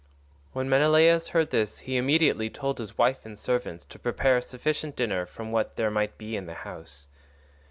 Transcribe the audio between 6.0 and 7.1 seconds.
be in the house.